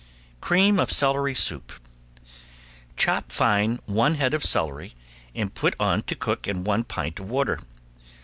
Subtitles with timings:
[0.41, 1.73] ~CREAM OF CELERY SOUP~
[2.97, 4.95] Chop fine one head of celery
[5.35, 7.59] and put on to cook in one pint of water.